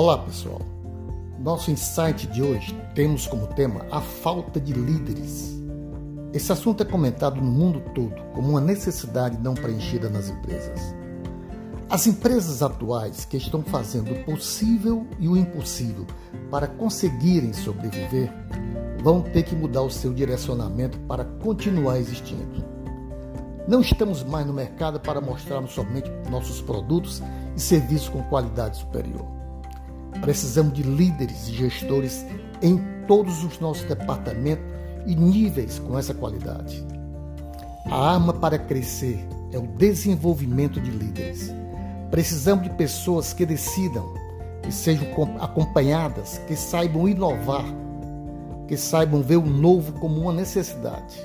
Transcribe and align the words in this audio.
Olá, 0.00 0.16
pessoal. 0.16 0.60
Nosso 1.40 1.72
insight 1.72 2.28
de 2.28 2.40
hoje 2.40 2.72
temos 2.94 3.26
como 3.26 3.48
tema 3.48 3.84
a 3.90 4.00
falta 4.00 4.60
de 4.60 4.72
líderes. 4.72 5.60
Esse 6.32 6.52
assunto 6.52 6.84
é 6.84 6.86
comentado 6.86 7.40
no 7.40 7.50
mundo 7.50 7.82
todo 7.96 8.14
como 8.32 8.50
uma 8.50 8.60
necessidade 8.60 9.36
não 9.38 9.54
preenchida 9.54 10.08
nas 10.08 10.28
empresas. 10.28 10.94
As 11.90 12.06
empresas 12.06 12.62
atuais 12.62 13.24
que 13.24 13.38
estão 13.38 13.60
fazendo 13.60 14.12
o 14.12 14.24
possível 14.24 15.04
e 15.18 15.26
o 15.26 15.36
impossível 15.36 16.06
para 16.48 16.68
conseguirem 16.68 17.52
sobreviver 17.52 18.32
vão 19.02 19.20
ter 19.20 19.42
que 19.42 19.56
mudar 19.56 19.82
o 19.82 19.90
seu 19.90 20.14
direcionamento 20.14 20.96
para 21.08 21.24
continuar 21.24 21.98
existindo. 21.98 22.64
Não 23.66 23.80
estamos 23.80 24.22
mais 24.22 24.46
no 24.46 24.52
mercado 24.52 25.00
para 25.00 25.20
mostrarmos 25.20 25.72
somente 25.72 26.08
nossos 26.30 26.60
produtos 26.60 27.20
e 27.56 27.60
serviços 27.60 28.08
com 28.08 28.22
qualidade 28.22 28.76
superior. 28.76 29.37
Precisamos 30.20 30.72
de 30.74 30.82
líderes 30.82 31.48
e 31.48 31.52
gestores 31.52 32.24
em 32.62 32.78
todos 33.06 33.42
os 33.44 33.58
nossos 33.60 33.84
departamentos 33.84 34.64
e 35.06 35.14
níveis 35.14 35.78
com 35.78 35.98
essa 35.98 36.12
qualidade. 36.12 36.84
A 37.86 38.14
arma 38.14 38.32
para 38.32 38.58
crescer 38.58 39.26
é 39.52 39.58
o 39.58 39.66
desenvolvimento 39.66 40.80
de 40.80 40.90
líderes. 40.90 41.52
Precisamos 42.10 42.64
de 42.64 42.70
pessoas 42.70 43.32
que 43.32 43.46
decidam, 43.46 44.12
que 44.62 44.72
sejam 44.72 45.06
acompanhadas, 45.40 46.38
que 46.46 46.54
saibam 46.54 47.08
inovar, 47.08 47.64
que 48.66 48.76
saibam 48.76 49.22
ver 49.22 49.36
o 49.36 49.46
novo 49.46 49.92
como 49.94 50.20
uma 50.20 50.32
necessidade. 50.32 51.16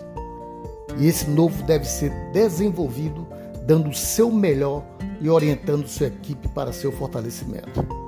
E 0.98 1.08
esse 1.08 1.30
novo 1.30 1.64
deve 1.64 1.86
ser 1.86 2.12
desenvolvido 2.32 3.28
dando 3.66 3.90
o 3.90 3.94
seu 3.94 4.32
melhor 4.32 4.84
e 5.20 5.30
orientando 5.30 5.88
sua 5.88 6.08
equipe 6.08 6.48
para 6.50 6.72
seu 6.72 6.92
fortalecimento. 6.92 8.03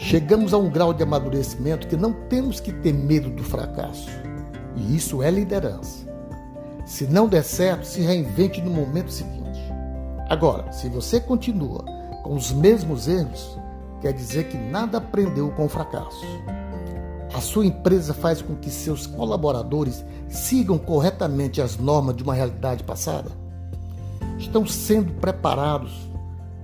Chegamos 0.00 0.54
a 0.54 0.58
um 0.58 0.70
grau 0.70 0.94
de 0.94 1.02
amadurecimento 1.02 1.88
que 1.88 1.96
não 1.96 2.12
temos 2.12 2.60
que 2.60 2.72
ter 2.72 2.94
medo 2.94 3.28
do 3.30 3.42
fracasso. 3.42 4.08
E 4.76 4.96
isso 4.96 5.24
é 5.24 5.30
liderança. 5.30 6.06
Se 6.86 7.04
não 7.08 7.28
der 7.28 7.42
certo, 7.42 7.84
se 7.84 8.00
reinvente 8.00 8.62
no 8.62 8.70
momento 8.70 9.10
seguinte. 9.10 9.60
Agora, 10.30 10.70
se 10.70 10.88
você 10.88 11.20
continua 11.20 11.84
com 12.22 12.34
os 12.34 12.52
mesmos 12.52 13.08
erros, 13.08 13.58
quer 14.00 14.12
dizer 14.12 14.44
que 14.44 14.56
nada 14.56 14.98
aprendeu 14.98 15.50
com 15.50 15.64
o 15.64 15.68
fracasso. 15.68 16.24
A 17.34 17.40
sua 17.40 17.66
empresa 17.66 18.14
faz 18.14 18.40
com 18.40 18.54
que 18.54 18.70
seus 18.70 19.04
colaboradores 19.04 20.04
sigam 20.28 20.78
corretamente 20.78 21.60
as 21.60 21.76
normas 21.76 22.14
de 22.14 22.22
uma 22.22 22.34
realidade 22.34 22.84
passada? 22.84 23.30
Estão 24.38 24.64
sendo 24.64 25.12
preparados 25.14 26.07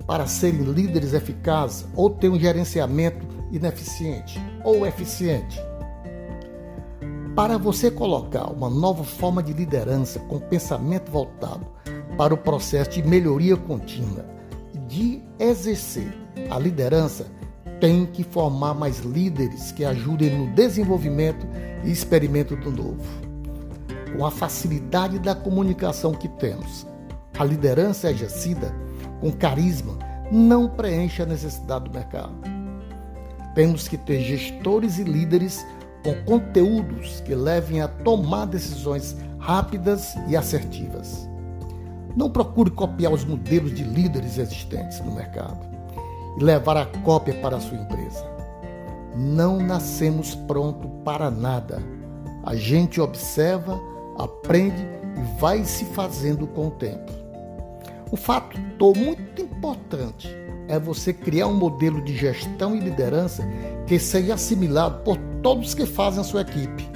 para 0.07 0.27
serem 0.27 0.61
líderes 0.61 1.13
eficazes 1.13 1.85
ou 1.95 2.09
ter 2.09 2.29
um 2.29 2.39
gerenciamento 2.39 3.25
ineficiente 3.51 4.39
ou 4.63 4.85
eficiente. 4.85 5.59
Para 7.35 7.57
você 7.57 7.91
colocar 7.91 8.49
uma 8.51 8.69
nova 8.69 9.03
forma 9.03 9.43
de 9.43 9.51
liderança 9.51 10.19
com 10.19 10.39
pensamento 10.39 11.11
voltado 11.11 11.65
para 12.17 12.33
o 12.33 12.37
processo 12.37 12.91
de 12.91 13.03
melhoria 13.03 13.57
contínua 13.57 14.25
de 14.87 15.21
exercer 15.39 16.13
a 16.49 16.57
liderança, 16.57 17.27
tem 17.79 18.05
que 18.05 18.23
formar 18.23 18.73
mais 18.73 18.99
líderes 18.99 19.71
que 19.71 19.83
ajudem 19.83 20.37
no 20.37 20.55
desenvolvimento 20.55 21.45
e 21.83 21.91
experimento 21.91 22.55
do 22.55 22.71
novo. 22.71 23.03
Com 24.15 24.25
a 24.25 24.31
facilidade 24.31 25.19
da 25.19 25.35
comunicação 25.35 26.13
que 26.13 26.29
temos, 26.29 26.87
a 27.37 27.43
liderança 27.43 28.09
exercida 28.09 28.73
com 29.19 29.31
carisma 29.31 29.97
não 30.31 30.67
preenche 30.67 31.21
a 31.21 31.25
necessidade 31.25 31.85
do 31.85 31.91
mercado. 31.91 32.33
Temos 33.53 33.87
que 33.87 33.97
ter 33.97 34.21
gestores 34.21 34.97
e 34.97 35.03
líderes 35.03 35.65
com 36.03 36.13
conteúdos 36.23 37.21
que 37.21 37.33
levem 37.33 37.81
a 37.81 37.87
tomar 37.87 38.45
decisões 38.45 39.15
rápidas 39.39 40.15
e 40.27 40.35
assertivas. 40.35 41.27
Não 42.15 42.29
procure 42.29 42.69
copiar 42.69 43.13
os 43.13 43.25
modelos 43.25 43.73
de 43.73 43.83
líderes 43.83 44.37
existentes 44.37 44.99
no 45.01 45.13
mercado 45.13 45.59
e 46.37 46.43
levar 46.43 46.77
a 46.77 46.85
cópia 46.85 47.33
para 47.35 47.57
a 47.57 47.59
sua 47.59 47.77
empresa. 47.77 48.25
Não 49.15 49.57
nascemos 49.57 50.35
pronto 50.35 50.87
para 51.03 51.31
nada. 51.31 51.81
A 52.43 52.55
gente 52.55 52.99
observa, 52.99 53.79
aprende 54.17 54.81
e 55.17 55.39
vai 55.39 55.63
se 55.63 55.85
fazendo 55.85 56.45
com 56.47 56.67
o 56.67 56.71
tempo. 56.71 57.24
O 58.11 58.15
fato 58.15 58.59
muito 58.95 59.41
importante 59.41 60.29
é 60.67 60.79
você 60.79 61.11
criar 61.11 61.47
um 61.47 61.55
modelo 61.55 62.01
de 62.03 62.15
gestão 62.15 62.75
e 62.75 62.79
liderança 62.79 63.43
que 63.87 63.97
seja 63.97 64.35
assimilado 64.35 65.03
por 65.03 65.17
todos 65.41 65.73
que 65.73 65.85
fazem 65.87 66.21
a 66.21 66.23
sua 66.23 66.41
equipe 66.41 66.87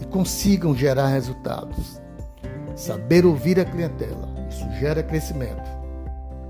e 0.00 0.06
consigam 0.06 0.74
gerar 0.74 1.08
resultados. 1.08 2.00
Saber 2.74 3.26
ouvir 3.26 3.60
a 3.60 3.64
clientela, 3.64 4.28
isso 4.48 4.66
gera 4.80 5.02
crescimento. 5.02 5.76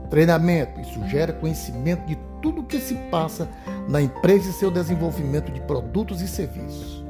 Treinamento, 0.09 0.81
isso 0.81 1.05
gera 1.09 1.33
conhecimento 1.33 2.06
de 2.06 2.17
tudo 2.41 2.61
o 2.61 2.65
que 2.65 2.78
se 2.78 2.94
passa 3.11 3.49
na 3.88 4.00
empresa 4.00 4.50
e 4.50 4.53
seu 4.53 4.71
desenvolvimento 4.71 5.50
de 5.50 5.61
produtos 5.62 6.21
e 6.21 6.28
serviços. 6.28 7.05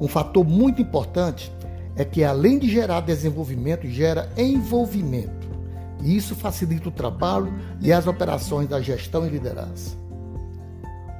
Um 0.00 0.06
fator 0.06 0.44
muito 0.44 0.80
importante 0.80 1.52
é 1.96 2.04
que, 2.04 2.22
além 2.22 2.58
de 2.58 2.68
gerar 2.68 3.00
desenvolvimento, 3.00 3.88
gera 3.88 4.30
envolvimento 4.36 5.37
e 6.02 6.16
isso 6.16 6.34
facilita 6.34 6.88
o 6.88 6.92
trabalho 6.92 7.52
e 7.80 7.92
as 7.92 8.06
operações 8.06 8.68
da 8.68 8.80
gestão 8.80 9.26
e 9.26 9.30
liderança. 9.30 9.96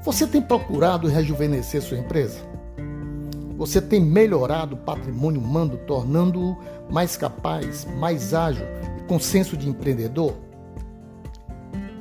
Você 0.05 0.27
tem 0.27 0.41
procurado 0.41 1.09
rejuvenescer 1.09 1.83
sua 1.83 1.99
empresa? 1.99 2.39
Você 3.57 3.81
tem 3.81 4.01
melhorado 4.01 4.77
o 4.77 4.79
patrimônio 4.79 5.41
humano, 5.41 5.77
tornando-o 5.79 6.57
mais 6.91 7.17
capaz, 7.17 7.87
mais 7.99 8.33
ágil 8.33 8.65
e 8.99 9.03
com 9.03 9.19
senso 9.19 9.57
de 9.57 9.69
empreendedor? 9.69 10.35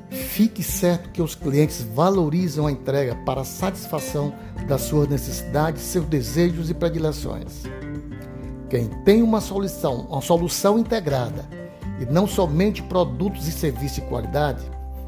Fique 0.10 0.62
certo 0.62 1.10
que 1.10 1.22
os 1.22 1.34
clientes 1.34 1.82
valorizam 1.82 2.68
a 2.68 2.72
entrega 2.72 3.16
para 3.26 3.42
a 3.42 3.46
satisfação 3.46 4.32
das 4.68 4.82
suas 4.82 5.08
necessidades, 5.08 5.82
seus 5.82 6.06
desejos 6.06 6.70
e 6.70 6.76
predileções. 6.76 7.64
Quem 8.70 8.88
tem 9.04 9.24
uma 9.24 9.42
solução, 9.42 10.02
uma 10.10 10.22
solução 10.22 10.78
integrada 10.78 11.57
e 12.00 12.06
não 12.06 12.28
somente 12.28 12.84
produtos 12.84 13.48
e 13.48 13.52
serviços 13.52 13.96
de 13.96 14.02
qualidade, 14.02 14.64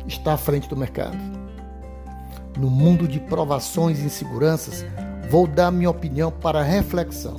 está 0.07 0.33
à 0.33 0.37
frente 0.37 0.67
do 0.67 0.75
mercado. 0.75 1.17
No 2.57 2.69
mundo 2.69 3.07
de 3.07 3.19
provações 3.19 3.99
e 3.99 4.05
inseguranças, 4.05 4.85
vou 5.29 5.47
dar 5.47 5.71
minha 5.71 5.89
opinião 5.89 6.31
para 6.31 6.63
reflexão. 6.63 7.37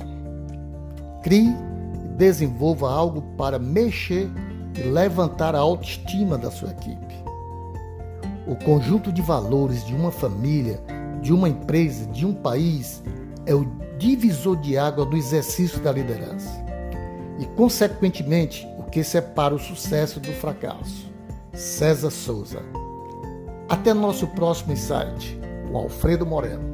Crie 1.21 1.49
e 1.49 2.07
desenvolva 2.17 2.91
algo 2.91 3.21
para 3.37 3.59
mexer 3.59 4.29
e 4.77 4.83
levantar 4.83 5.55
a 5.55 5.59
autoestima 5.59 6.37
da 6.37 6.49
sua 6.49 6.71
equipe. 6.71 7.11
O 8.47 8.55
conjunto 8.55 9.11
de 9.11 9.21
valores 9.21 9.85
de 9.85 9.93
uma 9.93 10.11
família, 10.11 10.81
de 11.21 11.31
uma 11.31 11.47
empresa, 11.47 12.07
de 12.07 12.25
um 12.25 12.33
país 12.33 13.03
é 13.45 13.53
o 13.53 13.65
divisor 13.97 14.57
de 14.57 14.77
água 14.77 15.05
do 15.05 15.15
exercício 15.15 15.79
da 15.81 15.91
liderança. 15.91 16.49
E, 17.39 17.45
consequentemente, 17.55 18.67
que 18.91 19.03
separa 19.03 19.55
o 19.55 19.59
sucesso 19.59 20.19
do 20.19 20.31
fracasso. 20.33 21.09
César 21.53 22.11
Souza. 22.11 22.61
Até 23.69 23.93
nosso 23.93 24.27
próximo 24.27 24.73
insight, 24.73 25.39
com 25.67 25.77
Alfredo 25.77 26.25
Moreno. 26.25 26.70